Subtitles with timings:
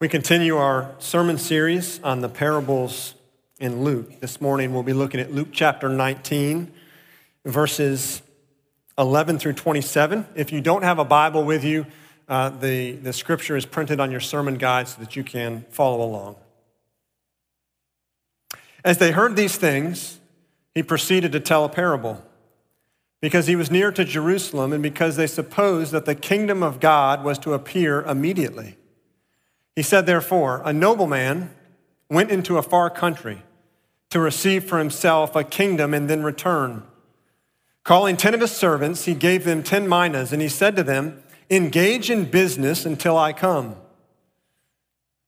[0.00, 3.14] We continue our sermon series on the parables
[3.58, 4.18] in Luke.
[4.20, 6.72] This morning we'll be looking at Luke chapter 19,
[7.44, 8.22] verses
[8.96, 10.26] 11 through 27.
[10.34, 11.84] If you don't have a Bible with you,
[12.30, 16.02] uh, the, the scripture is printed on your sermon guide so that you can follow
[16.02, 16.36] along.
[18.82, 20.18] As they heard these things,
[20.74, 22.24] he proceeded to tell a parable.
[23.20, 27.22] Because he was near to Jerusalem and because they supposed that the kingdom of God
[27.22, 28.78] was to appear immediately.
[29.80, 31.48] He said, therefore, a nobleman
[32.10, 33.42] went into a far country
[34.10, 36.82] to receive for himself a kingdom and then return.
[37.82, 41.22] Calling ten of his servants, he gave them ten minas, and he said to them,
[41.48, 43.74] Engage in business until I come.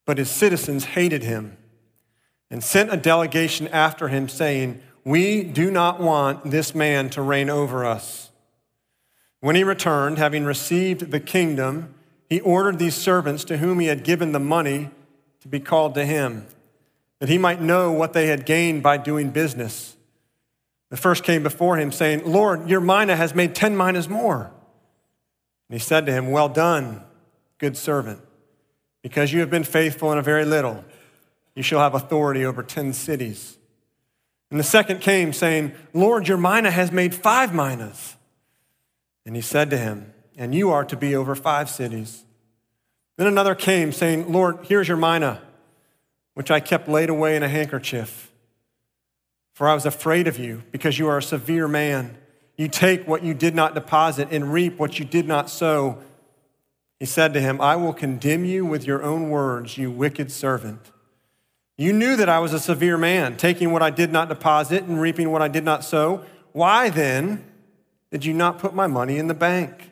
[0.05, 1.57] But his citizens hated him
[2.51, 7.49] and sent a delegation after him, saying, We do not want this man to reign
[7.49, 8.29] over us.
[9.39, 11.92] When he returned, having received the kingdom,
[12.33, 14.89] he ordered these servants to whom he had given the money
[15.41, 16.47] to be called to him,
[17.19, 19.95] that he might know what they had gained by doing business.
[20.89, 24.45] The first came before him, saying, Lord, your mina has made ten minas more.
[25.69, 27.03] And he said to him, Well done,
[27.59, 28.19] good servant.
[29.03, 30.83] Because you have been faithful in a very little,
[31.53, 33.59] you shall have authority over ten cities.
[34.49, 38.15] And the second came, saying, Lord, your mina has made five minas.
[39.23, 42.22] And he said to him, and you are to be over five cities.
[43.17, 45.41] Then another came, saying, Lord, here's your mina,
[46.33, 48.31] which I kept laid away in a handkerchief.
[49.53, 52.17] For I was afraid of you, because you are a severe man.
[52.57, 55.99] You take what you did not deposit and reap what you did not sow.
[56.99, 60.91] He said to him, I will condemn you with your own words, you wicked servant.
[61.77, 65.01] You knew that I was a severe man, taking what I did not deposit and
[65.01, 66.23] reaping what I did not sow.
[66.51, 67.43] Why then
[68.11, 69.91] did you not put my money in the bank?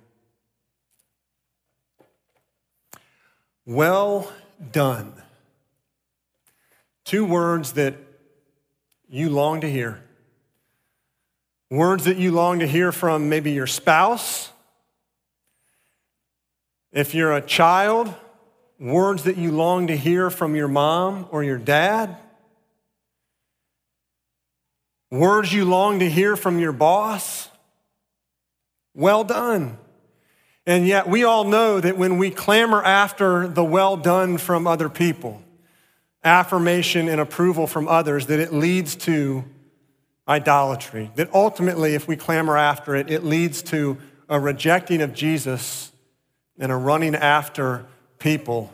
[3.71, 4.29] Well
[4.73, 5.13] done.
[7.05, 7.95] Two words that
[9.07, 10.03] you long to hear.
[11.69, 14.51] Words that you long to hear from maybe your spouse.
[16.91, 18.13] If you're a child,
[18.77, 22.17] words that you long to hear from your mom or your dad.
[25.09, 27.47] Words you long to hear from your boss.
[28.93, 29.77] Well done.
[30.65, 34.89] And yet, we all know that when we clamor after the well done from other
[34.89, 35.41] people,
[36.23, 39.43] affirmation and approval from others, that it leads to
[40.27, 41.11] idolatry.
[41.15, 43.97] That ultimately, if we clamor after it, it leads to
[44.29, 45.91] a rejecting of Jesus
[46.59, 47.85] and a running after
[48.19, 48.71] people,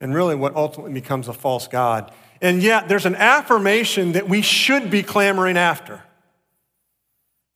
[0.00, 2.10] and really what ultimately becomes a false God.
[2.40, 6.02] And yet, there's an affirmation that we should be clamoring after.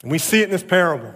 [0.03, 1.15] And we see it in this parable.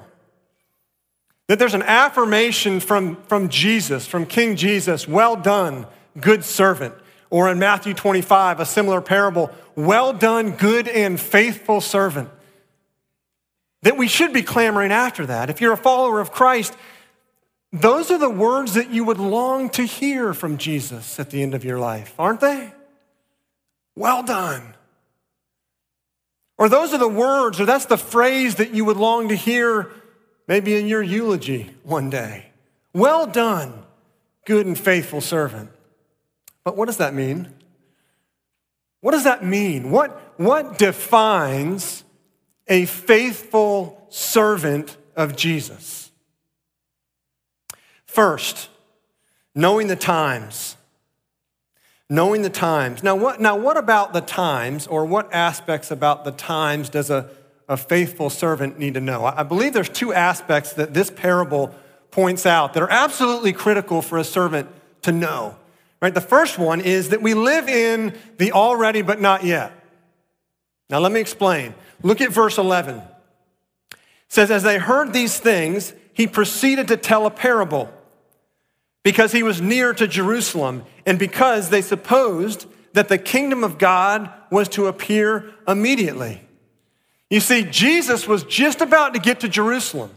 [1.48, 5.86] That there's an affirmation from, from Jesus, from King Jesus, well done,
[6.20, 6.94] good servant.
[7.30, 12.30] Or in Matthew 25, a similar parable, well done, good and faithful servant.
[13.82, 15.50] That we should be clamoring after that.
[15.50, 16.76] If you're a follower of Christ,
[17.72, 21.54] those are the words that you would long to hear from Jesus at the end
[21.54, 22.72] of your life, aren't they?
[23.94, 24.74] Well done.
[26.58, 29.92] Or those are the words, or that's the phrase that you would long to hear
[30.46, 32.46] maybe in your eulogy one day.
[32.92, 33.84] Well done,
[34.44, 35.70] good and faithful servant.
[36.64, 37.52] But what does that mean?
[39.00, 39.90] What does that mean?
[39.90, 42.04] What, what defines
[42.66, 46.10] a faithful servant of Jesus?
[48.04, 48.68] First,
[49.54, 50.76] knowing the times.
[52.08, 53.02] Knowing the times.
[53.02, 57.28] Now what, now, what about the times, or what aspects about the times does a
[57.68, 59.24] a faithful servant need to know?
[59.24, 61.74] I believe there's two aspects that this parable
[62.10, 64.68] points out that are absolutely critical for a servant
[65.02, 65.56] to know.
[66.00, 66.14] Right?
[66.14, 69.72] The first one is that we live in the already but not yet.
[70.88, 71.74] Now let me explain.
[72.02, 72.96] Look at verse 11.
[72.96, 73.98] It
[74.28, 77.92] says as they heard these things, he proceeded to tell a parable
[79.02, 84.30] because he was near to Jerusalem and because they supposed that the kingdom of God
[84.50, 86.42] was to appear immediately.
[87.31, 90.11] You see, Jesus was just about to get to Jerusalem,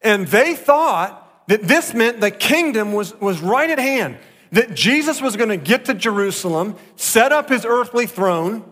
[0.00, 4.18] and they thought that this meant the kingdom was, was right at hand.
[4.52, 8.64] that Jesus was going to get to Jerusalem, set up his earthly throne,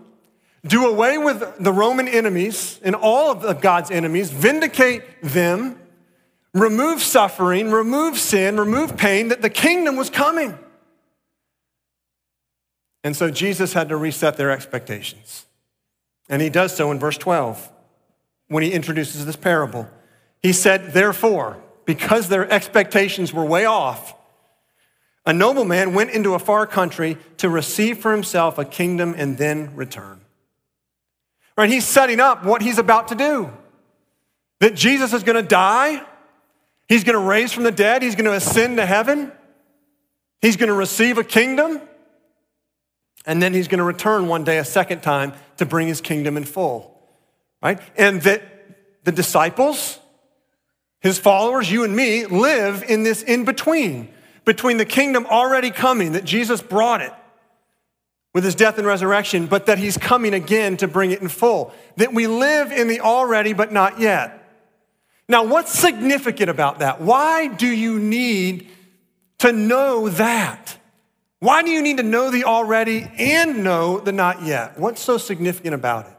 [0.67, 5.79] do away with the Roman enemies and all of God's enemies, vindicate them,
[6.53, 10.59] remove suffering, remove sin, remove pain, that the kingdom was coming.
[13.05, 15.47] And so Jesus had to reset their expectations.
[16.29, 17.73] And he does so in verse 12
[18.49, 19.89] when he introduces this parable.
[20.43, 24.15] He said, Therefore, because their expectations were way off,
[25.25, 29.75] a nobleman went into a far country to receive for himself a kingdom and then
[29.75, 30.21] return.
[31.57, 31.69] Right?
[31.69, 33.53] He's setting up what he's about to do.
[34.61, 36.03] That Jesus is going to die,
[36.89, 39.31] he's going to raise from the dead, he's going to ascend to heaven,
[40.41, 41.81] he's going to receive a kingdom,
[43.29, 46.37] and then he's going to return one day a second time to bring his kingdom
[46.37, 47.01] in full.
[47.63, 47.79] Right?
[47.97, 48.43] And that
[49.05, 50.01] the disciples,
[51.01, 54.09] his followers, you and me, live in this in between
[54.49, 57.13] between the kingdom already coming, that Jesus brought it
[58.33, 61.75] with his death and resurrection, but that he's coming again to bring it in full.
[61.97, 64.51] That we live in the already but not yet.
[65.29, 67.03] Now, what's significant about that?
[67.03, 68.71] Why do you need
[69.41, 70.79] to know that?
[71.41, 74.79] Why do you need to know the already and know the not yet?
[74.79, 76.15] What's so significant about it?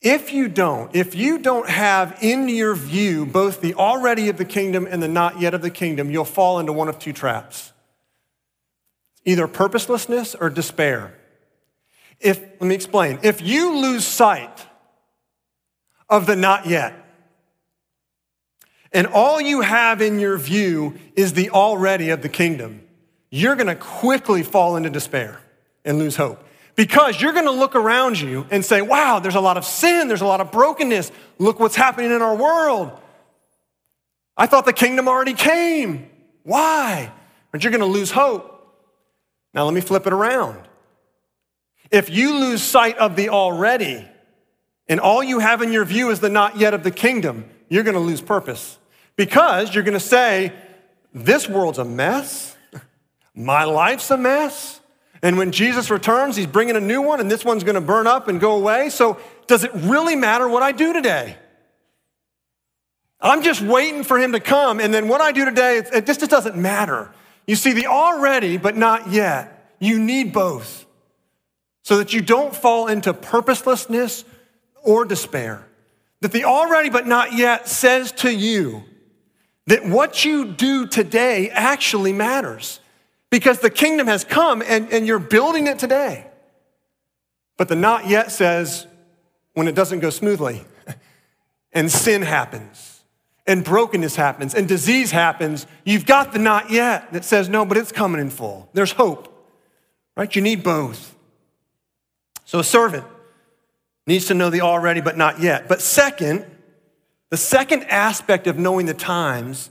[0.00, 4.44] If you don't, if you don't have in your view both the already of the
[4.44, 7.72] kingdom and the not yet of the kingdom, you'll fall into one of two traps
[9.24, 11.14] either purposelessness or despair.
[12.18, 13.20] If, let me explain.
[13.22, 14.66] If you lose sight
[16.08, 16.94] of the not yet,
[18.92, 22.82] and all you have in your view is the already of the kingdom,
[23.34, 25.40] you're gonna quickly fall into despair
[25.86, 26.44] and lose hope.
[26.76, 30.20] Because you're gonna look around you and say, wow, there's a lot of sin, there's
[30.20, 31.10] a lot of brokenness.
[31.38, 32.92] Look what's happening in our world.
[34.36, 36.10] I thought the kingdom already came.
[36.42, 37.10] Why?
[37.50, 38.50] But you're gonna lose hope.
[39.54, 40.60] Now, let me flip it around.
[41.90, 44.06] If you lose sight of the already,
[44.88, 47.82] and all you have in your view is the not yet of the kingdom, you're
[47.82, 48.78] gonna lose purpose.
[49.16, 50.52] Because you're gonna say,
[51.14, 52.56] this world's a mess,
[53.34, 54.80] my life's a mess.
[55.22, 58.06] And when Jesus returns, he's bringing a new one, and this one's going to burn
[58.06, 58.90] up and go away.
[58.90, 61.36] So, does it really matter what I do today?
[63.20, 66.20] I'm just waiting for him to come, and then what I do today, it just,
[66.20, 67.12] just doesn't matter.
[67.46, 70.86] You see, the already, but not yet, you need both
[71.84, 74.24] so that you don't fall into purposelessness
[74.82, 75.66] or despair.
[76.20, 78.84] That the already, but not yet says to you
[79.66, 82.80] that what you do today actually matters
[83.32, 86.26] because the kingdom has come and, and you're building it today.
[87.56, 88.86] But the not yet says
[89.54, 90.62] when it doesn't go smoothly
[91.72, 93.00] and sin happens
[93.46, 97.78] and brokenness happens and disease happens, you've got the not yet that says, no, but
[97.78, 98.68] it's coming in full.
[98.74, 99.48] There's hope,
[100.14, 100.36] right?
[100.36, 101.16] You need both.
[102.44, 103.06] So a servant
[104.06, 105.68] needs to know the already, but not yet.
[105.68, 106.44] But second,
[107.30, 109.70] the second aspect of knowing the times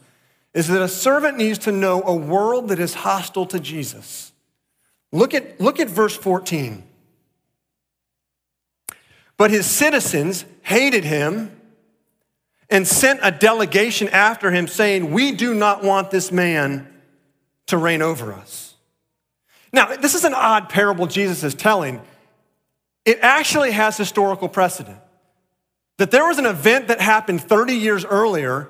[0.54, 4.32] is that a servant needs to know a world that is hostile to Jesus.
[5.12, 6.84] Look at, look at verse 14.
[9.38, 11.60] But his citizens hated him
[12.70, 16.88] and sent a delegation after him, saying, We do not want this man
[17.68, 18.76] to reign over us.
[19.74, 22.02] Now, this is an odd parable Jesus is telling.
[23.06, 24.98] It actually has historical precedent.
[25.98, 28.70] That there was an event that happened 30 years earlier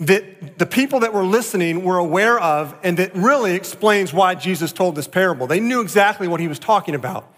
[0.00, 4.72] that the people that were listening were aware of and that really explains why Jesus
[4.72, 5.46] told this parable.
[5.46, 7.32] They knew exactly what he was talking about.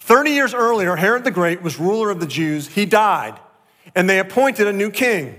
[0.00, 2.68] 30 years earlier, Herod the Great was ruler of the Jews.
[2.68, 3.38] He died,
[3.94, 5.34] and they appointed a new king.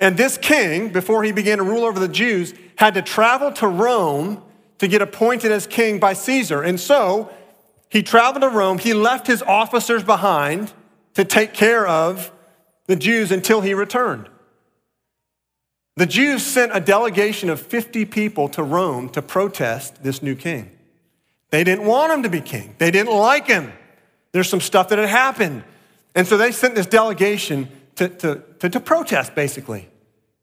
[0.00, 3.68] And this king, before he began to rule over the Jews, had to travel to
[3.68, 4.42] Rome
[4.78, 6.62] to get appointed as king by Caesar.
[6.62, 7.30] And so
[7.88, 8.78] he traveled to Rome.
[8.78, 10.72] He left his officers behind
[11.14, 12.32] to take care of
[12.86, 14.28] the Jews until he returned.
[15.96, 20.70] The Jews sent a delegation of 50 people to Rome to protest this new king.
[21.50, 23.72] They didn't want him to be king, they didn't like him.
[24.32, 25.62] There's some stuff that had happened.
[26.16, 29.88] And so they sent this delegation to, to, to, to protest, basically,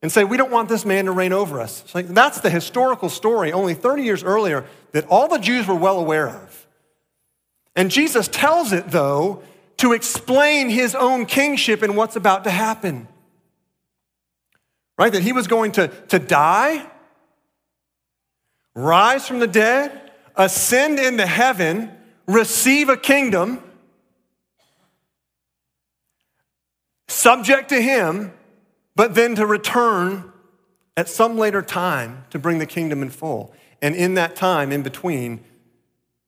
[0.02, 1.94] and say, We don't want this man to reign over us.
[1.94, 6.00] Like, that's the historical story, only 30 years earlier, that all the Jews were well
[6.00, 6.68] aware of.
[7.76, 9.44] And Jesus tells it, though,
[9.78, 13.10] to explain his own kingship and what's about to happen
[15.02, 15.14] right?
[15.14, 16.86] That he was going to, to die,
[18.76, 21.92] rise from the dead, ascend into heaven,
[22.28, 23.64] receive a kingdom,
[27.08, 28.32] subject to him,
[28.96, 30.32] but then to return
[30.96, 33.56] at some later time to bring the kingdom in full.
[33.82, 35.44] And in that time, in between,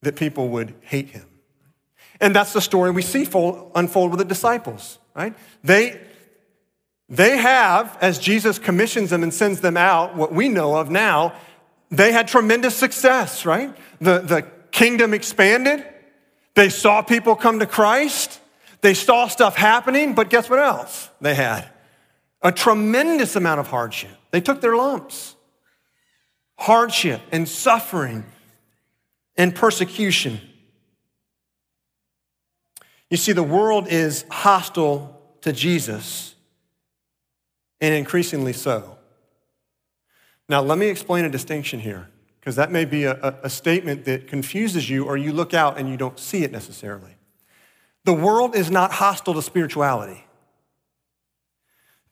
[0.01, 1.27] that people would hate him.
[2.19, 3.29] And that's the story we see
[3.75, 5.35] unfold with the disciples, right?
[5.63, 6.01] They,
[7.15, 11.33] they have, as Jesus commissions them and sends them out, what we know of now,
[11.91, 13.75] they had tremendous success, right?
[14.01, 14.41] The, the
[14.71, 15.85] kingdom expanded.
[16.55, 18.39] They saw people come to Christ.
[18.81, 21.69] They saw stuff happening, but guess what else they had?
[22.41, 24.17] A tremendous amount of hardship.
[24.31, 25.35] They took their lumps.
[26.57, 28.25] Hardship and suffering
[29.37, 30.41] and persecution.
[33.11, 36.32] You see, the world is hostile to Jesus,
[37.83, 38.97] and increasingly so.
[40.47, 42.07] Now, let me explain a distinction here,
[42.39, 45.89] because that may be a, a, statement that confuses you, or you look out and
[45.89, 47.17] you don't see it necessarily.
[48.05, 50.25] The world is not hostile to spirituality.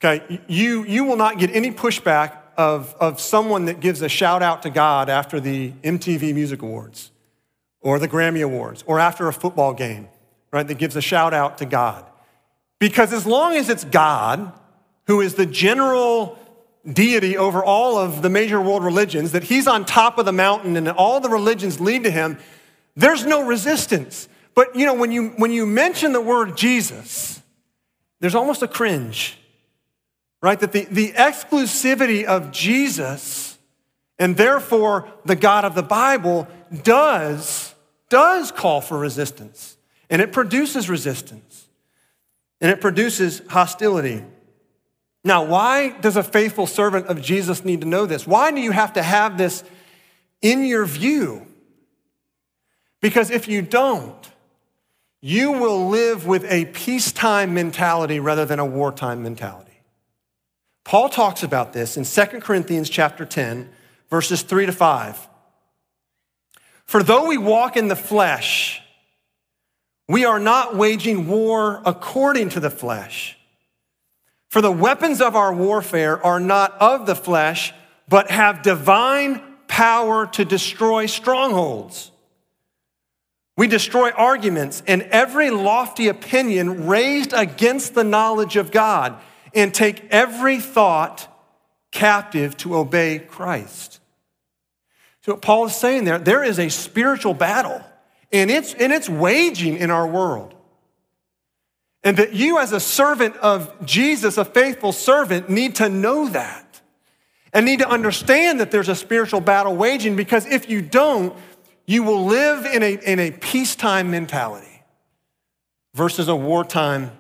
[0.04, 4.44] Okay, you, you will not get any pushback of, of someone that gives a shout
[4.44, 7.12] out to God after the MTV Music Awards
[7.80, 10.10] or the Grammy Awards or after a football game,
[10.51, 12.06] right, that gives a shout out to God.
[12.78, 14.51] Because as long as it's God,
[15.12, 16.39] who is the general
[16.91, 20.77] deity over all of the major world religions, that he's on top of the mountain
[20.77, 22.38] and all the religions lead to him,
[22.96, 24.27] there's no resistance.
[24.56, 27.41] But you know, when you when you mention the word Jesus,
[28.20, 29.38] there's almost a cringe
[30.41, 30.60] right?
[30.60, 33.58] That the, the exclusivity of Jesus
[34.20, 36.48] and therefore the God of the Bible
[36.84, 37.74] does,
[38.10, 39.77] does call for resistance.
[40.10, 41.68] And it produces resistance.
[42.60, 44.24] And it produces hostility.
[45.24, 48.25] Now, why does a faithful servant of Jesus need to know this?
[48.25, 49.63] Why do you have to have this
[50.42, 51.46] in your view?
[53.01, 54.32] Because if you don't,
[55.22, 59.72] you will live with a peacetime mentality rather than a wartime mentality.
[60.84, 63.70] Paul talks about this in 2 Corinthians chapter 10,
[64.10, 65.28] verses 3 to 5.
[66.86, 68.82] For though we walk in the flesh,
[70.08, 73.38] we are not waging war according to the flesh.
[74.51, 77.74] For the weapons of our warfare are not of the flesh,
[78.10, 82.12] but have divine power to destroy strongholds.
[83.55, 89.15] We destroy arguments and every lofty opinion raised against the knowledge of God
[89.53, 91.29] and take every thought
[91.91, 94.01] captive to obey Christ.
[95.22, 97.81] So, what Paul is saying there, there is a spiritual battle,
[98.34, 100.55] and it's, and it's waging in our world.
[102.03, 106.81] And that you, as a servant of Jesus, a faithful servant, need to know that
[107.53, 111.36] and need to understand that there's a spiritual battle waging because if you don't,
[111.86, 114.84] you will live in a, in a peacetime mentality
[115.93, 117.12] versus a wartime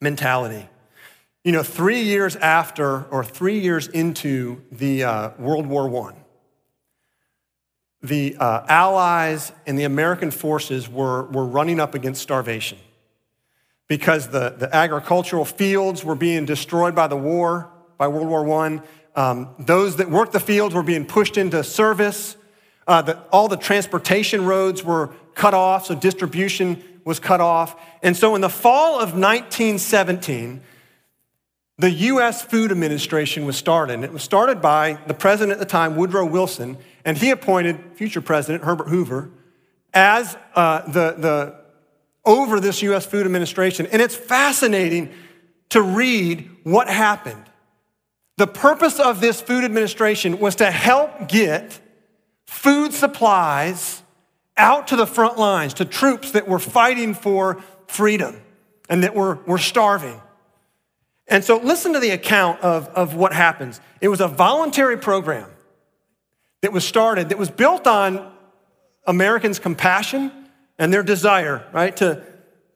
[0.00, 0.68] mentality.
[1.44, 6.14] You know, three years after, or three years into the uh, World War I,
[8.02, 12.78] the uh, Allies and the American forces were, were running up against starvation
[13.90, 17.68] because the, the agricultural fields were being destroyed by the war,
[17.98, 18.80] by World War I.
[19.16, 22.36] Um, those that worked the fields were being pushed into service.
[22.86, 27.74] Uh, the, all the transportation roads were cut off, so distribution was cut off.
[28.00, 30.60] And so in the fall of 1917,
[31.76, 32.42] the U.S.
[32.42, 33.94] Food Administration was started.
[33.94, 37.80] And it was started by the president at the time, Woodrow Wilson, and he appointed
[37.94, 39.30] future president Herbert Hoover
[39.92, 41.60] as uh, the, the
[42.24, 43.06] over this U.S.
[43.06, 43.86] Food Administration.
[43.86, 45.12] And it's fascinating
[45.70, 47.44] to read what happened.
[48.36, 51.78] The purpose of this food administration was to help get
[52.46, 54.02] food supplies
[54.56, 58.40] out to the front lines, to troops that were fighting for freedom
[58.88, 60.20] and that were, were starving.
[61.28, 63.80] And so listen to the account of, of what happens.
[64.00, 65.48] It was a voluntary program
[66.62, 68.32] that was started, that was built on
[69.06, 70.32] Americans' compassion
[70.80, 72.24] and their desire, right, to,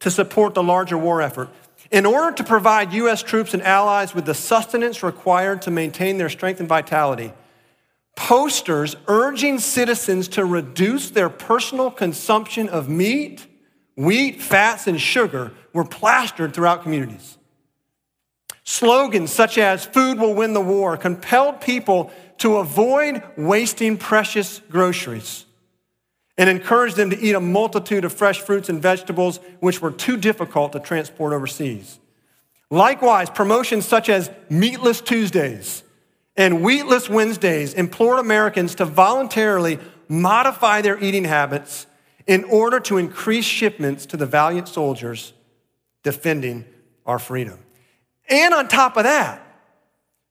[0.01, 1.49] to support the larger war effort.
[1.91, 3.23] In order to provide U.S.
[3.23, 7.33] troops and allies with the sustenance required to maintain their strength and vitality,
[8.15, 13.47] posters urging citizens to reduce their personal consumption of meat,
[13.97, 17.39] wheat, fats, and sugar were plastered throughout communities.
[18.65, 25.47] Slogans such as food will win the war compelled people to avoid wasting precious groceries
[26.37, 30.17] and encouraged them to eat a multitude of fresh fruits and vegetables which were too
[30.17, 31.99] difficult to transport overseas.
[32.71, 35.85] Likewise, promotions such as Meatless Tuesdays
[36.37, 41.87] and Wheatless Wednesdays implored Americans to voluntarily modify their eating habits
[42.27, 45.33] in order to increase shipments to the valiant soldiers
[46.03, 46.65] defending
[47.07, 47.59] our freedom.
[48.29, 49.41] And on top of that,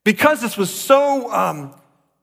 [0.03, 1.73] because this was so um,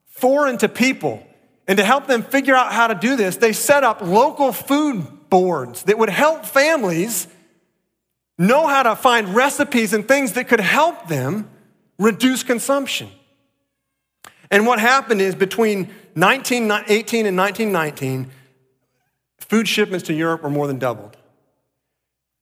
[0.06, 1.24] foreign to people,
[1.70, 5.06] and to help them figure out how to do this, they set up local food
[5.30, 7.28] boards that would help families
[8.36, 11.48] know how to find recipes and things that could help them
[11.96, 13.08] reduce consumption.
[14.50, 15.84] And what happened is between
[16.14, 18.32] 1918 and 1919,
[19.38, 21.16] food shipments to Europe were more than doubled.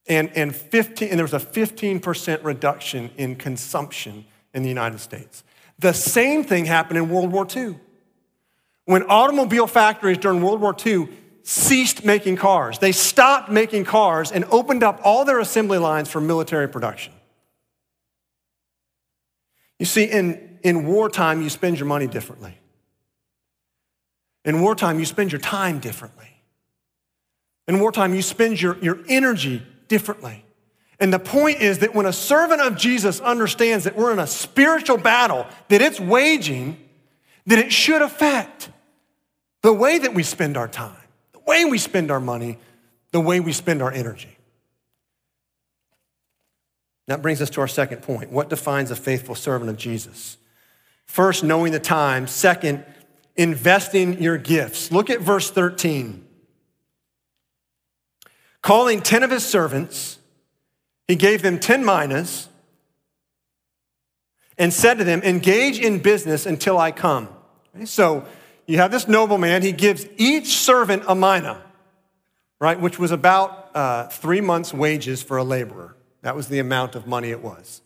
[0.06, 5.44] And, and, 15, and there was a 15% reduction in consumption in the United States.
[5.78, 7.78] The same thing happened in World War II.
[8.88, 11.10] When automobile factories during World War II
[11.42, 16.22] ceased making cars, they stopped making cars and opened up all their assembly lines for
[16.22, 17.12] military production.
[19.78, 22.56] You see, in, in wartime, you spend your money differently.
[24.46, 26.30] In wartime, you spend your time differently.
[27.66, 30.46] In wartime, you spend your, your energy differently.
[30.98, 34.26] And the point is that when a servant of Jesus understands that we're in a
[34.26, 36.82] spiritual battle that it's waging,
[37.44, 38.70] that it should affect
[39.68, 40.96] the way that we spend our time,
[41.32, 42.56] the way we spend our money,
[43.10, 44.34] the way we spend our energy.
[47.06, 48.32] That brings us to our second point.
[48.32, 50.38] What defines a faithful servant of Jesus?
[51.04, 52.26] First, knowing the time.
[52.28, 52.82] Second,
[53.36, 54.90] investing your gifts.
[54.90, 56.26] Look at verse 13.
[58.62, 60.18] Calling 10 of his servants,
[61.06, 62.48] he gave them 10 minas
[64.56, 67.28] and said to them, Engage in business until I come.
[67.84, 68.26] So
[68.68, 71.62] you have this nobleman, he gives each servant a mina,
[72.60, 75.96] right, which was about uh, three months' wages for a laborer.
[76.20, 77.80] That was the amount of money it was.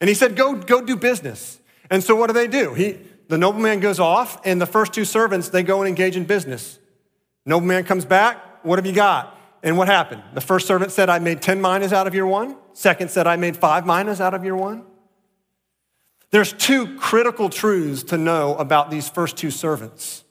[0.00, 1.58] And he said, Go, go do business.
[1.90, 2.74] And so what do they do?
[2.74, 6.24] He, the nobleman goes off, and the first two servants, they go and engage in
[6.24, 6.78] business.
[7.44, 9.36] Nobleman comes back, What have you got?
[9.64, 10.22] And what happened?
[10.32, 12.56] The first servant said, I made 10 minas out of your one.
[12.72, 14.84] Second said, I made five minas out of your one.
[16.34, 20.24] There's two critical truths to know about these first two servants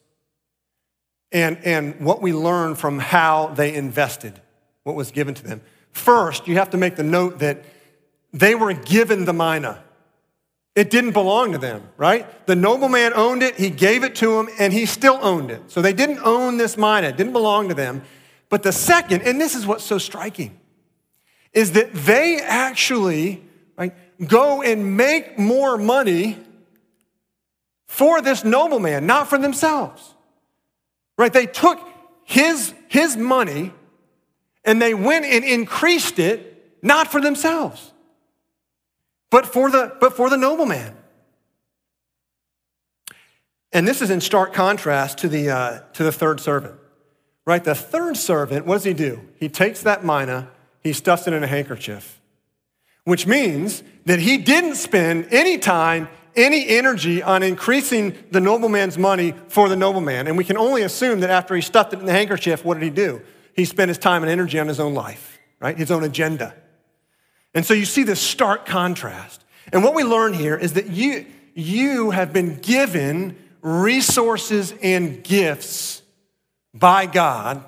[1.32, 4.42] and, and what we learn from how they invested
[4.84, 5.62] what was given to them.
[5.94, 7.64] First, you have to make the note that
[8.34, 9.82] they were given the mina.
[10.76, 12.48] It didn't belong to them, right?
[12.48, 15.72] The nobleman owned it, he gave it to him, and he still owned it.
[15.72, 18.02] So they didn't own this mina, it didn't belong to them.
[18.50, 20.60] But the second, and this is what's so striking,
[21.54, 23.42] is that they actually
[23.78, 23.94] right,
[24.26, 26.38] go and make more money
[27.88, 30.16] for this nobleman, not for themselves.
[31.18, 31.32] Right?
[31.32, 31.80] They took
[32.24, 33.72] his, his money
[34.66, 37.92] and they went and increased it, not for themselves,
[39.30, 40.96] but for the, but for the nobleman.
[43.72, 46.80] And this is in stark contrast to the, uh, to the third servant.
[47.46, 47.64] Right?
[47.64, 49.20] The third servant, what does he do?
[49.38, 50.50] He takes that mina,
[50.82, 52.22] he stuffs it in a handkerchief
[53.06, 59.34] which means that he didn't spend any time, any energy on increasing the nobleman's money
[59.48, 60.28] for the nobleman.
[60.28, 62.84] And we can only assume that after he stuffed it in the handkerchief, what did
[62.84, 63.22] he do?
[63.56, 65.78] He spent his time and energy on his own life, right?
[65.78, 66.56] His own agenda.
[67.54, 69.44] And so you see this stark contrast.
[69.72, 76.02] And what we learn here is that you, you have been given resources and gifts
[76.74, 77.64] by God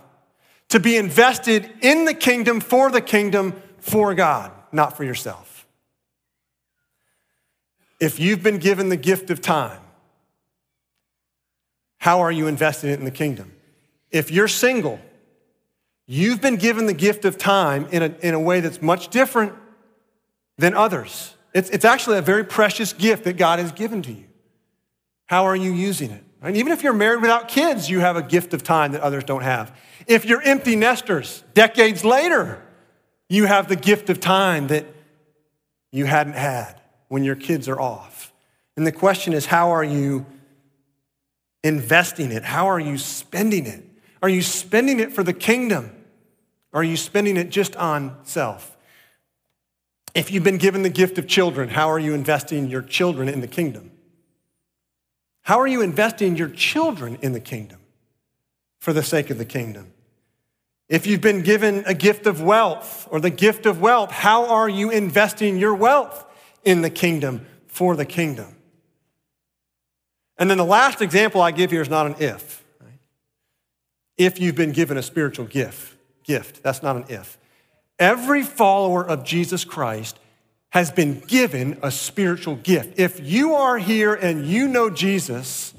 [0.70, 5.66] to be invested in the kingdom, for the kingdom, for God not for yourself.
[8.00, 9.82] If you've been given the gift of time,
[11.98, 13.54] how are you investing it in the kingdom?
[14.12, 15.00] If you're single,
[16.06, 19.54] you've been given the gift of time in a, in a way that's much different
[20.58, 21.34] than others.
[21.54, 24.26] It's, it's actually a very precious gift that God has given to you.
[25.26, 26.24] How are you using it?
[26.42, 29.24] And even if you're married without kids, you have a gift of time that others
[29.24, 29.76] don't have.
[30.06, 32.62] If you're empty nesters, decades later,
[33.30, 34.86] you have the gift of time that
[35.92, 38.34] you hadn't had when your kids are off.
[38.78, 40.26] And the question is, how are you
[41.64, 42.44] investing it?
[42.44, 43.84] How are you spending it?
[44.22, 45.92] Are you spending it for the kingdom?
[46.74, 48.76] Or are you spending it just on self?
[50.14, 53.42] If you've been given the gift of children, how are you investing your children in
[53.42, 53.92] the kingdom?
[55.44, 57.80] How are you investing your children in the kingdom
[58.80, 59.94] for the sake of the kingdom?
[60.88, 64.70] If you've been given a gift of wealth or the gift of wealth, how are
[64.70, 66.26] you investing your wealth
[66.64, 68.56] in the kingdom for the kingdom?
[70.38, 72.64] And then the last example I give here is not an if.
[74.18, 77.38] If you've been given a spiritual gift, gift, that's not an if.
[77.98, 80.20] Every follower of Jesus Christ
[80.70, 83.00] has been given a spiritual gift.
[83.00, 85.74] If you are here and you know Jesus,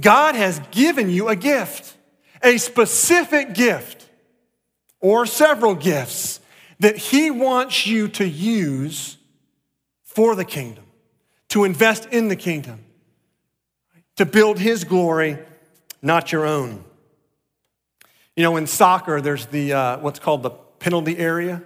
[0.00, 1.96] God has given you a gift,
[2.42, 4.01] a specific gift
[5.02, 6.40] or several gifts
[6.80, 9.18] that He wants you to use
[10.02, 10.84] for the kingdom,
[11.48, 12.84] to invest in the kingdom,
[14.16, 15.38] to build his glory,
[16.02, 16.84] not your own.
[18.36, 21.62] You know, in soccer, there's the uh, what's called the penalty area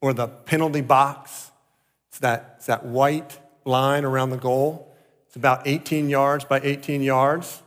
[0.00, 1.50] or the penalty box.
[2.08, 4.94] It's that, it's that white line around the goal.
[5.26, 7.62] It's about 18 yards by 18 yards.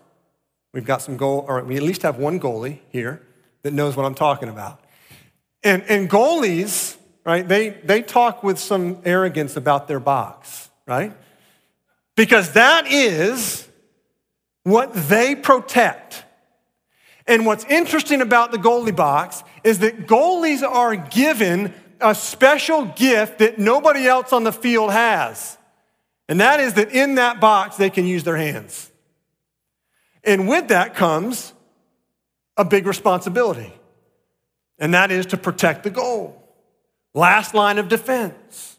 [0.73, 3.21] We've got some goal, or we at least have one goalie here
[3.63, 4.81] that knows what I'm talking about.
[5.63, 11.15] And, and goalies, right, they, they talk with some arrogance about their box, right?
[12.15, 13.67] Because that is
[14.63, 16.23] what they protect.
[17.27, 23.39] And what's interesting about the goalie box is that goalies are given a special gift
[23.39, 25.57] that nobody else on the field has.
[26.27, 28.89] And that is that in that box, they can use their hands.
[30.23, 31.53] And with that comes
[32.57, 33.73] a big responsibility,
[34.79, 36.41] and that is to protect the goal.
[37.13, 38.77] Last line of defense.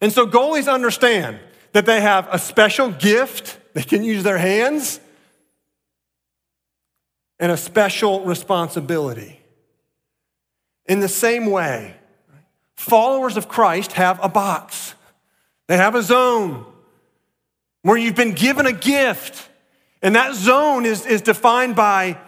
[0.00, 1.38] And so goalies understand
[1.72, 5.00] that they have a special gift, they can use their hands,
[7.38, 9.40] and a special responsibility.
[10.86, 11.96] In the same way,
[12.76, 14.94] followers of Christ have a box,
[15.66, 16.64] they have a zone
[17.82, 19.48] where you've been given a gift.
[20.02, 22.18] And that zone is, is defined by,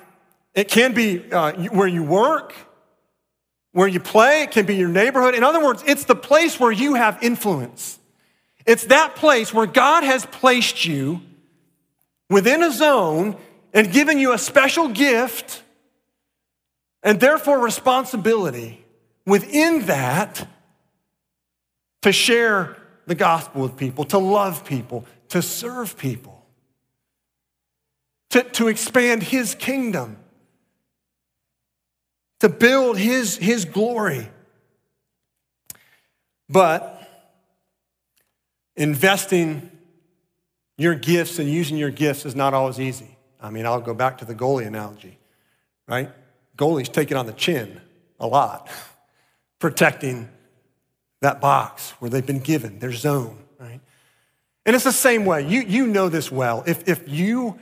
[0.59, 2.53] it can be uh, where you work,
[3.71, 5.37] where you play, it can be your neighborhood.
[5.37, 8.01] In other words, it's the place where you have influence.
[8.67, 11.21] It's that place where God has placed you
[12.29, 13.37] within a zone
[13.73, 15.63] and given you a special gift
[17.05, 18.85] and therefore responsibility
[19.25, 20.45] within that
[22.03, 26.45] to share the gospel with people, to love people, to serve people,
[28.31, 30.17] to, to expand his kingdom,
[32.41, 34.29] to build his, his glory.
[36.49, 36.95] But
[38.77, 39.71] investing
[40.77, 43.17] your gifts and using your gifts is not always easy.
[43.41, 45.19] I mean, I'll go back to the goalie analogy,
[45.87, 46.11] right?
[46.57, 47.81] Goalies take it on the chin
[48.19, 48.69] a lot,
[49.59, 50.29] protecting
[51.21, 53.81] that box where they've been given, their zone, right?
[54.65, 55.47] And it's the same way.
[55.47, 56.63] You, you know this well.
[56.67, 57.59] If, if you,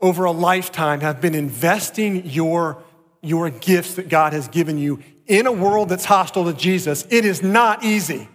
[0.00, 2.82] over a lifetime, have been investing your,
[3.20, 7.24] your gifts that God has given you in a world that's hostile to Jesus, it
[7.24, 8.28] is not easy.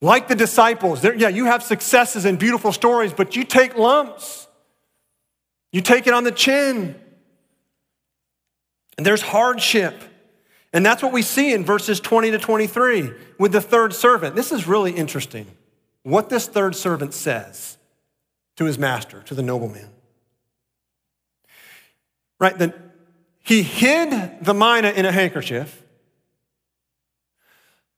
[0.00, 4.48] Like the disciples, yeah, you have successes and beautiful stories, but you take lumps.
[5.72, 7.00] You take it on the chin.
[8.96, 10.02] And there's hardship.
[10.72, 14.34] And that's what we see in verses 20 to 23 with the third servant.
[14.34, 15.46] This is really interesting.
[16.02, 17.78] What this third servant says
[18.56, 19.88] to his master, to the nobleman.
[22.38, 22.58] Right?
[22.58, 22.74] That
[23.42, 25.82] he hid the mina in a handkerchief.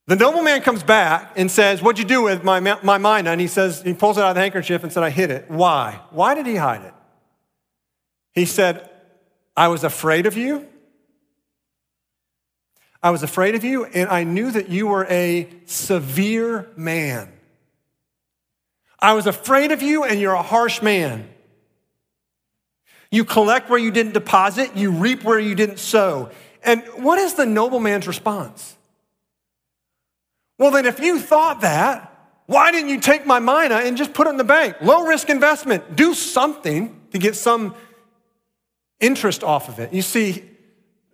[0.07, 3.31] The nobleman comes back and says, What'd you do with my, my mina?
[3.31, 5.51] And he says, He pulls it out of the handkerchief and said, I hid it.
[5.51, 6.01] Why?
[6.11, 6.95] Why did he hide it?
[8.33, 8.91] He said,
[9.57, 10.67] I was afraid of you
[13.05, 17.31] I was afraid of you, and I knew that you were a severe man.
[18.99, 21.29] I was afraid of you, and you're a harsh man.
[23.15, 26.31] You collect where you didn't deposit, you reap where you didn't sow.
[26.65, 28.77] And what is the nobleman's response?
[30.59, 32.11] Well, then, if you thought that,
[32.47, 34.79] why didn't you take my mina and just put it in the bank?
[34.81, 35.95] Low risk investment.
[35.95, 37.77] Do something to get some
[38.99, 39.93] interest off of it.
[39.93, 40.43] You see,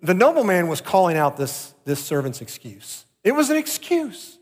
[0.03, 3.05] the nobleman was calling out this, this servant's excuse.
[3.25, 4.39] It was an excuse.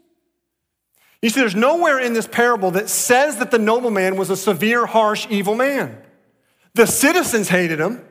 [1.22, 4.86] You see, there's nowhere in this parable that says that the nobleman was a severe,
[4.86, 6.04] harsh, evil man.
[6.74, 8.04] The citizens hated him.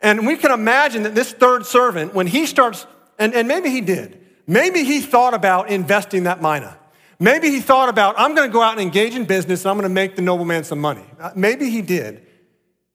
[0.00, 2.86] And we can imagine that this third servant, when he starts,
[3.18, 6.78] and, and maybe he did, maybe he thought about investing that mina.
[7.20, 9.76] Maybe he thought about, I'm going to go out and engage in business and I'm
[9.76, 11.04] going to make the nobleman some money.
[11.18, 12.24] Uh, maybe he did.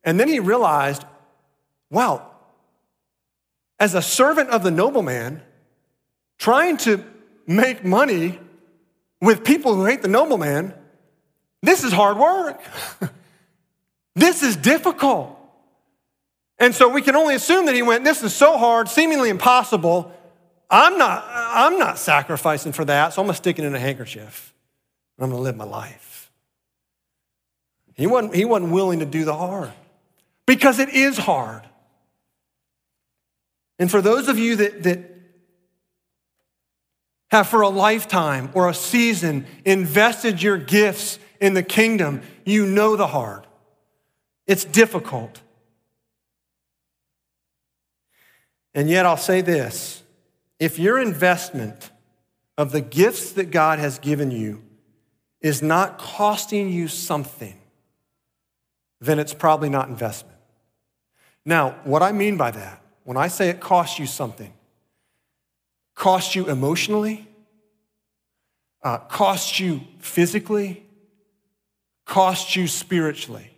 [0.04, 1.04] And then he realized,
[1.90, 2.30] wow,
[3.80, 5.42] as a servant of the nobleman,
[6.38, 7.04] trying to
[7.46, 8.40] make money
[9.22, 10.74] with people who hate the nobleman,
[11.62, 12.62] this is hard work.
[14.16, 15.40] this is difficult.
[16.60, 20.12] And so we can only assume that he went, This is so hard, seemingly impossible.
[20.70, 24.54] I'm not, I'm not sacrificing for that, so I'm gonna stick it in a handkerchief.
[25.18, 26.32] And I'm gonna live my life.
[27.96, 29.72] He wasn't, he wasn't willing to do the hard
[30.46, 31.64] because it is hard.
[33.80, 35.10] And for those of you that, that
[37.32, 42.96] have for a lifetime or a season invested your gifts in the kingdom, you know
[42.96, 43.46] the hard.
[44.46, 45.42] It's difficult.
[48.74, 50.04] And yet, I'll say this
[50.60, 51.92] if your investment
[52.58, 54.64] of the gifts that God has given you
[55.42, 57.60] is not costing you something,
[59.02, 60.38] then it's probably not investment.
[61.46, 64.54] Now, what I mean by that, when I say it costs you something,
[65.96, 67.28] costs you emotionally,
[68.82, 70.86] uh, costs you physically,
[72.06, 73.53] costs you spiritually.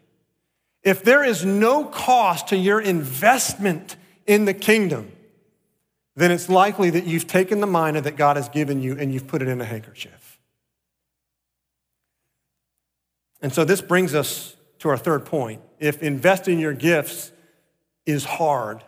[0.85, 5.11] If there is no cost to your investment in the kingdom,
[6.15, 9.27] then it's likely that you've taken the mina that God has given you and you've
[9.27, 10.39] put it in a handkerchief.
[13.41, 15.61] And so this brings us to our third point.
[15.79, 17.31] If investing your gifts
[18.05, 18.83] is hard,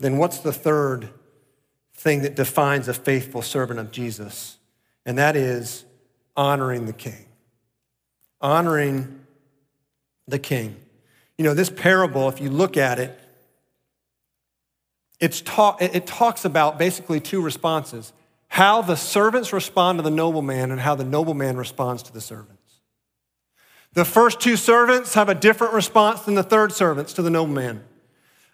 [0.00, 1.10] then what's the third
[1.94, 4.56] thing that defines a faithful servant of Jesus?
[5.04, 5.84] And that is
[6.36, 7.26] honoring the king.
[8.40, 9.23] Honoring
[10.26, 10.76] the king.
[11.38, 13.18] You know, this parable, if you look at it,
[15.20, 18.12] it's ta- it talks about basically two responses
[18.48, 22.80] how the servants respond to the nobleman and how the nobleman responds to the servants.
[23.94, 27.82] The first two servants have a different response than the third servants to the nobleman.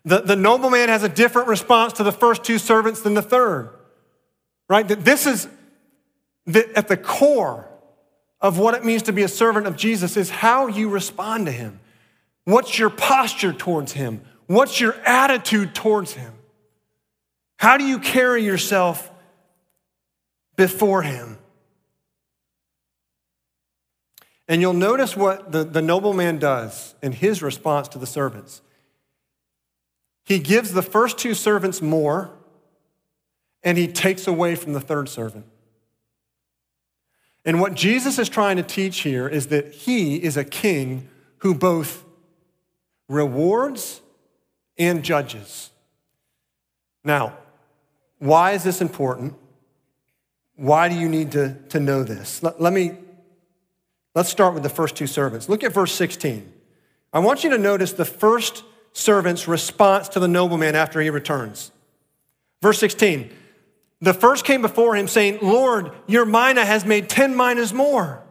[0.06, 3.68] The, the nobleman has a different response to the first two servants than the third,
[4.70, 4.88] right?
[4.88, 5.48] This is
[6.46, 7.68] the, at the core
[8.40, 11.52] of what it means to be a servant of Jesus is how you respond to
[11.52, 11.80] him.
[12.44, 14.22] What's your posture towards him?
[14.46, 16.32] What's your attitude towards him?
[17.58, 19.10] How do you carry yourself
[20.56, 21.38] before him?
[24.48, 28.62] And you'll notice what the, the nobleman does in his response to the servants.
[30.24, 32.32] He gives the first two servants more,
[33.62, 35.46] and he takes away from the third servant.
[37.44, 41.54] And what Jesus is trying to teach here is that he is a king who
[41.54, 42.04] both
[43.08, 44.00] rewards
[44.78, 45.70] and judges.
[47.02, 47.36] Now,
[48.18, 49.34] why is this important?
[50.56, 52.42] Why do you need to, to know this?
[52.42, 52.98] Let, let me,
[54.14, 55.48] let's start with the first two servants.
[55.48, 56.52] Look at verse 16.
[57.12, 61.72] I want you to notice the first servant's response to the nobleman after he returns.
[62.60, 63.30] Verse 16
[64.00, 68.22] The first came before him, saying, Lord, your mina has made 10 minas more.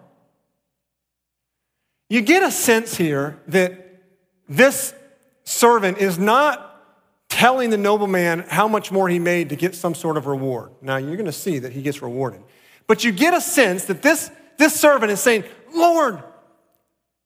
[2.10, 4.02] You get a sense here that
[4.48, 4.94] this
[5.44, 6.66] servant is not
[7.30, 10.72] telling the nobleman how much more he made to get some sort of reward.
[10.82, 12.42] Now, you're going to see that he gets rewarded.
[12.88, 16.24] But you get a sense that this, this servant is saying, Lord,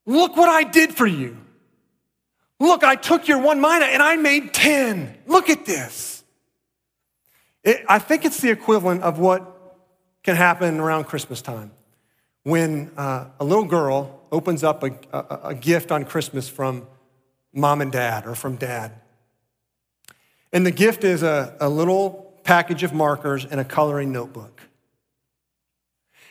[0.06, 1.38] look what I did for you.
[2.60, 5.18] Look, I took your one mina and I made 10.
[5.28, 6.23] Look at this.
[7.64, 9.50] It, I think it's the equivalent of what
[10.24, 11.72] can happen around Christmas time
[12.44, 16.86] when uh, a little girl opens up a, a, a gift on Christmas from
[17.54, 18.92] mom and dad or from dad.
[20.52, 24.62] And the gift is a, a little package of markers and a coloring notebook.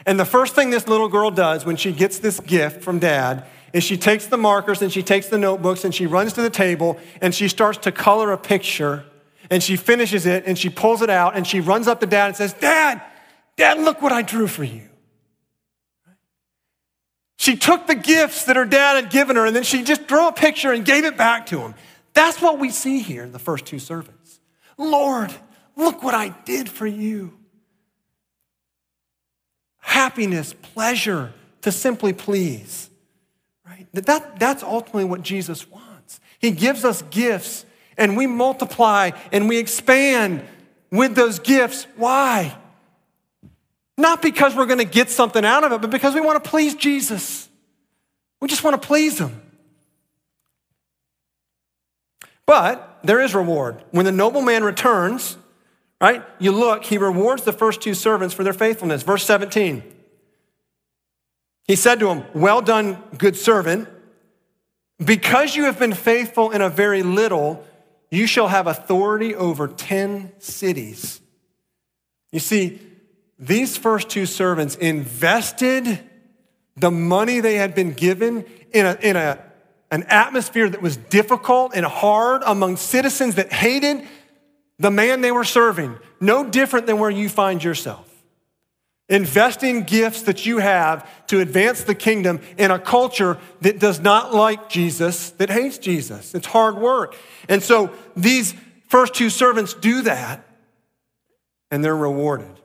[0.04, 3.46] And the first thing this little girl does when she gets this gift from dad
[3.72, 6.50] is she takes the markers and she takes the notebooks and she runs to the
[6.50, 9.04] table and she starts to color a picture
[9.52, 12.28] and she finishes it and she pulls it out and she runs up to dad
[12.28, 13.02] and says, Dad,
[13.58, 14.88] Dad, look what I drew for you.
[17.36, 20.26] She took the gifts that her dad had given her and then she just drew
[20.26, 21.74] a picture and gave it back to him.
[22.14, 24.40] That's what we see here in the first two servants.
[24.78, 25.30] Lord,
[25.76, 27.38] look what I did for you.
[29.80, 32.88] Happiness, pleasure, to simply please.
[33.66, 33.86] Right?
[33.92, 36.20] That, that, that's ultimately what Jesus wants.
[36.38, 40.42] He gives us gifts and we multiply and we expand
[40.90, 41.86] with those gifts.
[41.96, 42.56] Why?
[43.98, 46.50] Not because we're going to get something out of it, but because we want to
[46.50, 47.48] please Jesus.
[48.40, 49.40] We just want to please Him.
[52.46, 53.82] But there is reward.
[53.90, 55.36] When the nobleman returns,
[56.00, 59.02] right, you look, he rewards the first two servants for their faithfulness.
[59.02, 59.82] Verse 17.
[61.66, 63.88] He said to him, Well done, good servant.
[65.02, 67.64] Because you have been faithful in a very little,
[68.12, 71.20] you shall have authority over 10 cities.
[72.30, 72.80] You see,
[73.38, 75.98] these first two servants invested
[76.76, 79.42] the money they had been given in a, in a
[79.90, 84.08] an atmosphere that was difficult and hard among citizens that hated
[84.78, 88.08] the man they were serving, no different than where you find yourself.
[89.12, 94.34] Investing gifts that you have to advance the kingdom in a culture that does not
[94.34, 96.34] like Jesus, that hates Jesus.
[96.34, 97.14] It's hard work.
[97.46, 98.54] And so these
[98.88, 100.42] first two servants do that,
[101.70, 102.58] and they're rewarded.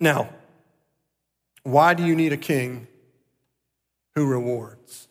[0.00, 0.28] Now,
[1.62, 2.88] why do you need a king
[4.16, 5.06] who rewards?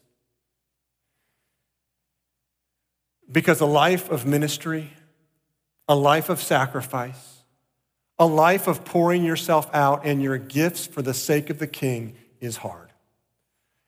[3.32, 4.92] Because a life of ministry,
[5.88, 7.37] a life of sacrifice,
[8.19, 12.15] a life of pouring yourself out and your gifts for the sake of the king
[12.39, 12.91] is hard.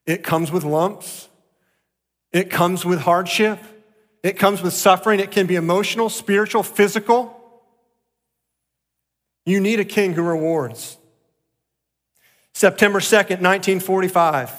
[0.06, 1.30] It comes with lumps,
[2.32, 3.60] it comes with hardship,
[4.24, 5.20] it comes with suffering.
[5.20, 7.36] It can be emotional, spiritual, physical.
[9.46, 10.98] You need a king who rewards.
[12.54, 14.52] September 2nd, 1945,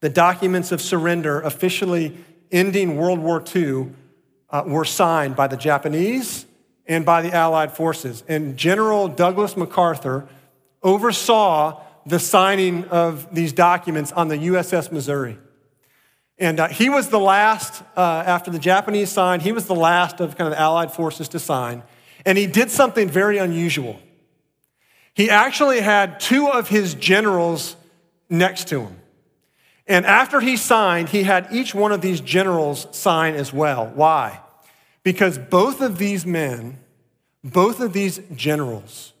[0.00, 2.18] the documents of surrender officially
[2.52, 3.92] ending World War II
[4.50, 6.44] uh, were signed by the Japanese
[6.88, 8.24] and by the Allied forces.
[8.26, 10.26] And General Douglas MacArthur
[10.82, 15.38] oversaw the signing of these documents on the USS Missouri.
[16.38, 20.20] And uh, he was the last, uh, after the Japanese signed, he was the last
[20.20, 21.82] of kind of the Allied forces to sign.
[22.24, 24.00] And he did something very unusual.
[25.14, 27.76] He actually had two of his generals
[28.30, 28.96] next to him.
[29.86, 33.90] And after he signed, he had each one of these generals sign as well.
[33.94, 34.40] Why?
[35.08, 36.76] Because both of these men,
[37.42, 39.14] both of these generals,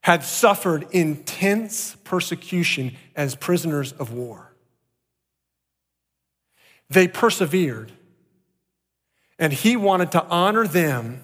[0.00, 4.50] had suffered intense persecution as prisoners of war.
[6.88, 7.92] They persevered,
[9.38, 11.22] and he wanted to honor them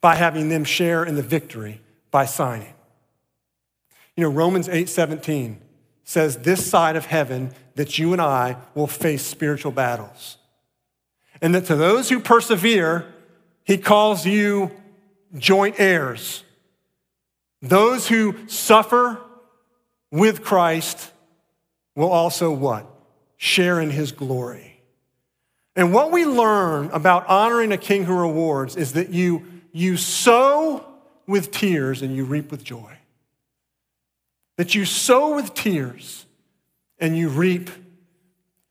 [0.00, 2.72] by having them share in the victory by signing.
[4.16, 5.60] You know, Romans 8 17
[6.04, 10.38] says, This side of heaven, that you and I will face spiritual battles.
[11.40, 13.06] And that to those who persevere,
[13.64, 14.70] he calls you
[15.36, 16.42] joint heirs.
[17.62, 19.20] Those who suffer
[20.10, 21.12] with Christ
[21.94, 22.86] will also what?
[23.36, 24.80] Share in his glory.
[25.76, 30.84] And what we learn about honoring a king who rewards is that you, you sow
[31.26, 32.98] with tears and you reap with joy
[34.58, 36.26] that you sow with tears
[36.98, 37.70] and you reap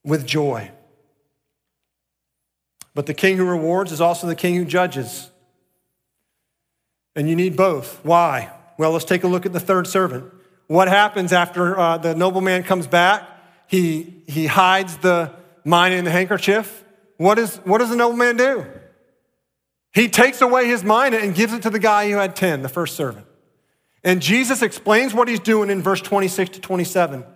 [0.03, 0.69] with joy.
[2.97, 5.29] But the king who rewards is also the king who judges.
[7.15, 8.03] And you need both.
[8.03, 8.51] Why?
[8.79, 10.33] Well, let's take a look at the third servant.
[10.65, 13.21] What happens after uh, the nobleman comes back?
[13.67, 15.31] He, he hides the
[15.63, 16.83] mina in the handkerchief.
[17.17, 18.65] What, is, what does the nobleman do?
[19.93, 22.67] He takes away his mina and gives it to the guy who had 10, the
[22.67, 23.27] first servant.
[24.03, 27.21] And Jesus explains what he's doing in verse 26 to 27.
[27.21, 27.27] He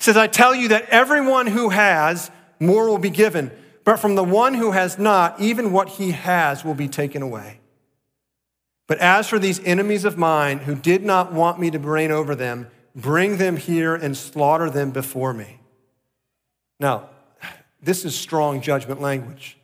[0.00, 2.28] says, I tell you that everyone who has,
[2.58, 3.52] more will be given,
[3.84, 7.58] but from the one who has not, even what he has will be taken away.
[8.86, 12.34] But as for these enemies of mine who did not want me to reign over
[12.34, 15.58] them, bring them here and slaughter them before me.
[16.78, 17.08] Now,
[17.82, 19.56] this is strong judgment language.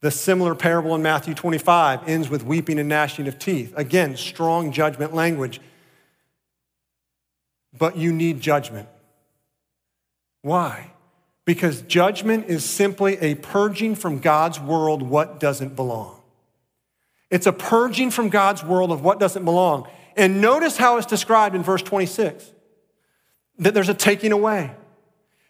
[0.00, 3.72] The similar parable in Matthew 25 ends with weeping and gnashing of teeth.
[3.76, 5.60] Again, strong judgment language.
[7.76, 8.88] But you need judgment.
[10.42, 10.92] Why?
[11.46, 16.20] Because judgment is simply a purging from God's world what doesn't belong.
[17.30, 19.88] It's a purging from God's world of what doesn't belong.
[20.16, 22.52] And notice how it's described in verse 26
[23.58, 24.72] that there's a taking away.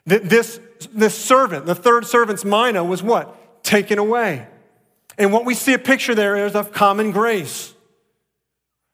[0.06, 0.60] That this,
[0.92, 3.36] this servant, the third servant's mina, was what?
[3.66, 4.46] taken away.
[5.18, 7.74] And what we see a picture there is of common grace.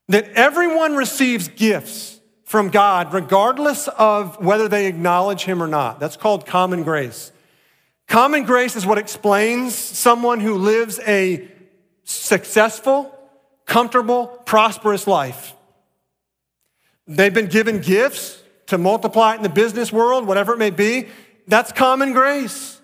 [0.09, 2.21] That everyone receives gifts
[2.53, 5.99] from God, regardless of whether they acknowledge Him or not.
[5.99, 7.33] That's called common grace.
[8.07, 11.49] Common grace is what explains someone who lives a
[12.05, 13.19] successful,
[13.65, 15.55] comfortable, prosperous life.
[17.07, 21.09] They've been given gifts to multiply it in the business world, whatever it may be.
[21.49, 22.83] That's common grace.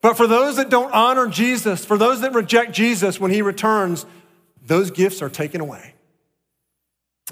[0.00, 4.06] But for those that don't honor Jesus, for those that reject Jesus when he returns,
[4.64, 5.96] those gifts are taken away.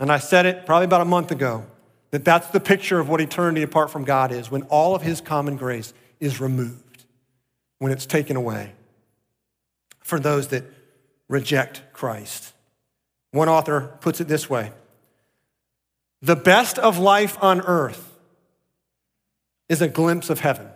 [0.01, 1.67] And I said it probably about a month ago
[2.11, 5.21] that that's the picture of what eternity apart from God is when all of his
[5.21, 7.05] common grace is removed,
[7.79, 8.73] when it's taken away
[10.01, 10.65] for those that
[11.29, 12.55] reject Christ.
[13.33, 14.73] One author puts it this way
[16.23, 18.19] The best of life on earth
[19.69, 20.69] is a glimpse of heaven.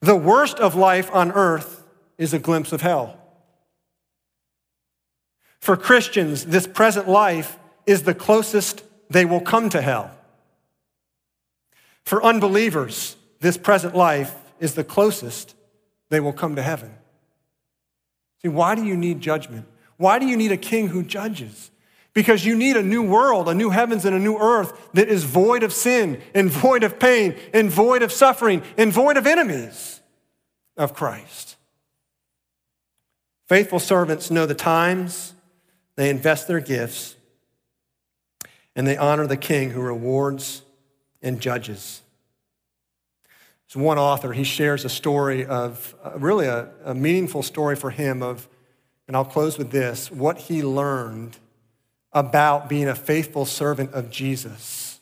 [0.00, 1.84] The worst of life on earth
[2.18, 3.18] is a glimpse of hell.
[5.60, 10.10] For Christians, this present life is the closest they will come to hell.
[12.04, 15.54] For unbelievers, this present life is the closest
[16.10, 16.94] they will come to heaven.
[18.42, 19.66] See, why do you need judgment?
[19.96, 21.70] Why do you need a king who judges?
[22.14, 25.24] Because you need a new world, a new heavens and a new earth that is
[25.24, 30.00] void of sin and void of pain and void of suffering and void of enemies
[30.76, 31.56] of Christ.
[33.46, 35.34] Faithful servants know the times,
[35.98, 37.16] they invest their gifts,
[38.76, 40.62] and they honor the king who rewards
[41.20, 42.02] and judges.
[43.66, 47.90] There's one author, he shares a story of uh, really a, a meaningful story for
[47.90, 48.46] him of,
[49.08, 51.36] and I'll close with this, what he learned
[52.12, 55.00] about being a faithful servant of Jesus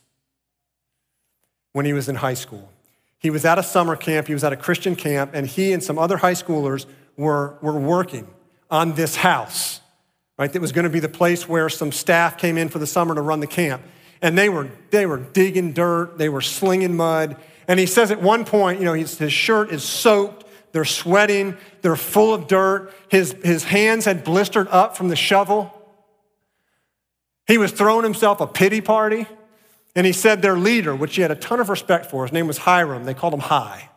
[1.73, 2.71] when he was in high school.
[3.19, 5.83] He was at a summer camp, he was at a Christian camp, and he and
[5.83, 8.27] some other high schoolers were, were working
[8.71, 9.79] on this house,
[10.37, 10.51] right?
[10.51, 13.15] That was going to be the place where some staff came in for the summer
[13.15, 13.81] to run the camp.
[14.21, 17.37] And they were, they were digging dirt, they were slinging mud.
[17.67, 21.57] And he says at one point, you know, his, his shirt is soaked, they're sweating,
[21.81, 22.93] they're full of dirt.
[23.09, 25.73] His, his hands had blistered up from the shovel.
[27.47, 29.27] He was throwing himself a pity party.
[29.95, 32.45] And he said their leader, which he had a ton of respect for, his name
[32.45, 33.05] was Hiram.
[33.05, 33.89] They called him High.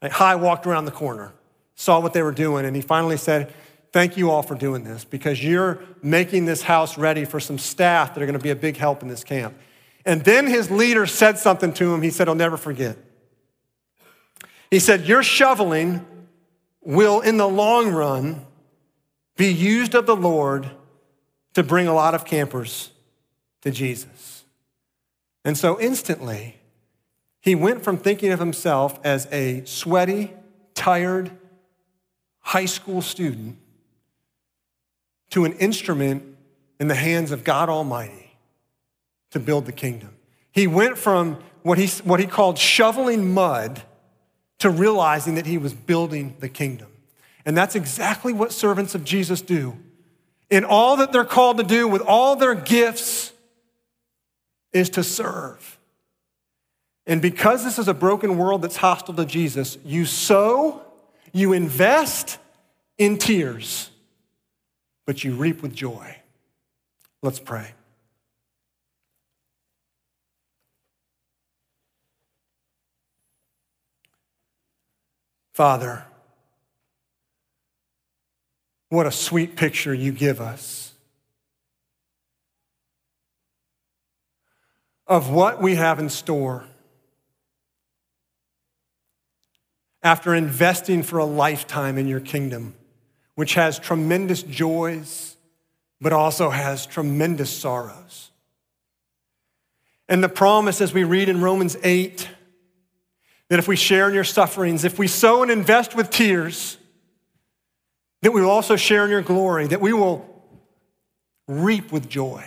[0.00, 1.32] Like High walked around the corner,
[1.74, 3.52] saw what they were doing, and he finally said,
[3.92, 8.14] Thank you all for doing this because you're making this house ready for some staff
[8.14, 9.56] that are going to be a big help in this camp.
[10.04, 12.98] And then his leader said something to him he said, I'll never forget.
[14.70, 16.06] He said, Your shoveling
[16.82, 18.46] will, in the long run,
[19.36, 20.70] be used of the Lord
[21.54, 22.90] to bring a lot of campers
[23.62, 24.44] to Jesus.
[25.44, 26.56] And so instantly,
[27.40, 30.32] he went from thinking of himself as a sweaty,
[30.74, 31.30] tired
[32.40, 33.58] high school student
[35.30, 36.22] to an instrument
[36.80, 38.36] in the hands of God Almighty
[39.30, 40.16] to build the kingdom.
[40.52, 43.82] He went from what he, what he called shoveling mud
[44.58, 46.88] to realizing that he was building the kingdom.
[47.44, 49.76] And that's exactly what servants of Jesus do.
[50.50, 53.32] In all that they're called to do, with all their gifts,
[54.72, 55.78] is to serve.
[57.06, 60.82] And because this is a broken world that's hostile to Jesus, you sow,
[61.32, 62.38] you invest
[62.98, 63.90] in tears,
[65.08, 66.16] but you reap with joy.
[67.22, 67.72] Let's pray.
[75.54, 76.04] Father,
[78.90, 80.92] what a sweet picture you give us
[85.06, 86.66] of what we have in store
[90.02, 92.74] after investing for a lifetime in your kingdom,
[93.38, 95.36] which has tremendous joys,
[96.00, 98.32] but also has tremendous sorrows.
[100.08, 102.28] And the promise, as we read in Romans 8,
[103.48, 106.78] that if we share in your sufferings, if we sow and invest with tears,
[108.22, 110.42] that we will also share in your glory, that we will
[111.46, 112.44] reap with joy.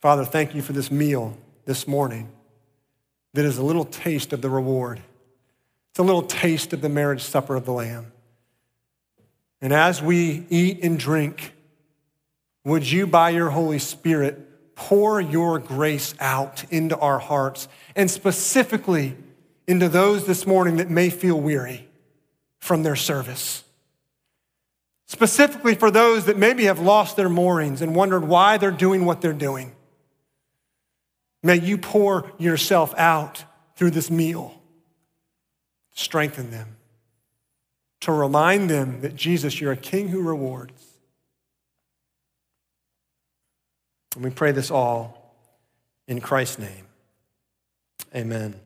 [0.00, 2.28] Father, thank you for this meal this morning
[3.34, 5.00] that is a little taste of the reward.
[5.90, 8.10] It's a little taste of the marriage supper of the Lamb.
[9.60, 11.54] And as we eat and drink,
[12.64, 19.16] would you, by your Holy Spirit, pour your grace out into our hearts and specifically
[19.66, 21.88] into those this morning that may feel weary
[22.58, 23.64] from their service?
[25.06, 29.20] Specifically for those that maybe have lost their moorings and wondered why they're doing what
[29.20, 29.74] they're doing.
[31.42, 33.44] May you pour yourself out
[33.76, 34.60] through this meal.
[35.92, 36.75] Strengthen them.
[38.02, 40.84] To remind them that Jesus, you're a king who rewards.
[44.14, 45.34] And we pray this all
[46.06, 46.86] in Christ's name.
[48.14, 48.60] Amen.